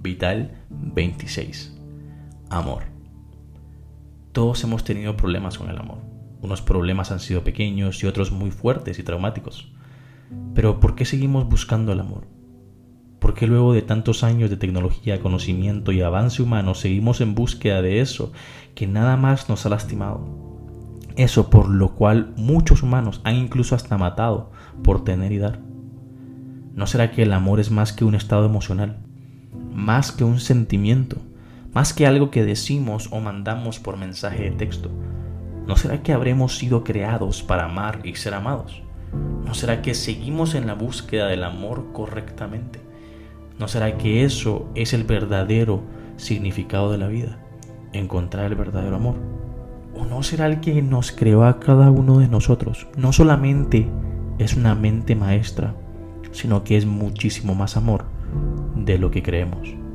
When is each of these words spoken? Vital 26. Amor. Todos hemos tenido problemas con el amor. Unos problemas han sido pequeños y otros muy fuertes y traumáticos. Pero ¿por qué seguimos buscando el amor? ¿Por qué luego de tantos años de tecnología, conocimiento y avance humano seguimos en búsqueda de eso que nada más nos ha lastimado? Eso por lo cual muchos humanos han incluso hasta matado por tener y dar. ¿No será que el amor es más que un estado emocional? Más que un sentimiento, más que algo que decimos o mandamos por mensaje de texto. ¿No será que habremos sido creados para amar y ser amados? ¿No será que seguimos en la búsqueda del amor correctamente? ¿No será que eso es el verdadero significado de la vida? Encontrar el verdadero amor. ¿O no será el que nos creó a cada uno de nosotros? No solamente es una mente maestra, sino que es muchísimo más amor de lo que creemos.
Vital 0.00 0.52
26. 0.70 1.76
Amor. 2.50 2.84
Todos 4.30 4.62
hemos 4.62 4.84
tenido 4.84 5.16
problemas 5.16 5.58
con 5.58 5.70
el 5.70 5.78
amor. 5.78 5.98
Unos 6.40 6.62
problemas 6.62 7.10
han 7.10 7.18
sido 7.18 7.42
pequeños 7.42 8.02
y 8.04 8.06
otros 8.06 8.30
muy 8.30 8.52
fuertes 8.52 9.00
y 9.00 9.02
traumáticos. 9.02 9.72
Pero 10.54 10.78
¿por 10.78 10.94
qué 10.94 11.04
seguimos 11.04 11.48
buscando 11.48 11.92
el 11.92 11.98
amor? 11.98 12.28
¿Por 13.18 13.34
qué 13.34 13.48
luego 13.48 13.72
de 13.72 13.82
tantos 13.82 14.22
años 14.22 14.50
de 14.50 14.56
tecnología, 14.56 15.20
conocimiento 15.20 15.90
y 15.90 16.00
avance 16.00 16.42
humano 16.42 16.74
seguimos 16.74 17.20
en 17.20 17.34
búsqueda 17.34 17.82
de 17.82 18.00
eso 18.00 18.32
que 18.76 18.86
nada 18.86 19.16
más 19.16 19.48
nos 19.48 19.66
ha 19.66 19.70
lastimado? 19.70 20.24
Eso 21.16 21.50
por 21.50 21.68
lo 21.68 21.96
cual 21.96 22.34
muchos 22.36 22.84
humanos 22.84 23.20
han 23.24 23.34
incluso 23.34 23.74
hasta 23.74 23.98
matado 23.98 24.52
por 24.84 25.02
tener 25.02 25.32
y 25.32 25.38
dar. 25.38 25.58
¿No 26.74 26.86
será 26.86 27.10
que 27.10 27.24
el 27.24 27.32
amor 27.32 27.58
es 27.58 27.72
más 27.72 27.92
que 27.92 28.04
un 28.04 28.14
estado 28.14 28.46
emocional? 28.46 29.00
Más 29.78 30.10
que 30.10 30.24
un 30.24 30.40
sentimiento, 30.40 31.18
más 31.72 31.92
que 31.92 32.04
algo 32.04 32.32
que 32.32 32.44
decimos 32.44 33.10
o 33.12 33.20
mandamos 33.20 33.78
por 33.78 33.96
mensaje 33.96 34.42
de 34.42 34.50
texto. 34.50 34.90
¿No 35.68 35.76
será 35.76 36.02
que 36.02 36.12
habremos 36.12 36.58
sido 36.58 36.82
creados 36.82 37.44
para 37.44 37.66
amar 37.66 38.00
y 38.02 38.16
ser 38.16 38.34
amados? 38.34 38.82
¿No 39.46 39.54
será 39.54 39.80
que 39.80 39.94
seguimos 39.94 40.56
en 40.56 40.66
la 40.66 40.74
búsqueda 40.74 41.28
del 41.28 41.44
amor 41.44 41.92
correctamente? 41.92 42.80
¿No 43.60 43.68
será 43.68 43.96
que 43.98 44.24
eso 44.24 44.68
es 44.74 44.92
el 44.94 45.04
verdadero 45.04 45.84
significado 46.16 46.90
de 46.90 46.98
la 46.98 47.06
vida? 47.06 47.38
Encontrar 47.92 48.46
el 48.46 48.56
verdadero 48.56 48.96
amor. 48.96 49.14
¿O 49.94 50.04
no 50.04 50.24
será 50.24 50.46
el 50.46 50.58
que 50.58 50.82
nos 50.82 51.12
creó 51.12 51.44
a 51.44 51.60
cada 51.60 51.88
uno 51.92 52.18
de 52.18 52.26
nosotros? 52.26 52.88
No 52.96 53.12
solamente 53.12 53.88
es 54.40 54.56
una 54.56 54.74
mente 54.74 55.14
maestra, 55.14 55.76
sino 56.32 56.64
que 56.64 56.76
es 56.76 56.84
muchísimo 56.84 57.54
más 57.54 57.76
amor 57.76 58.17
de 58.92 58.98
lo 58.98 59.10
que 59.10 59.22
creemos. 59.22 59.87